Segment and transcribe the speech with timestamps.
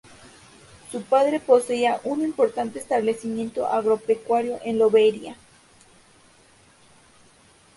[0.91, 5.35] Su padre poseía un importante establecimiento agropecuario en Lobería.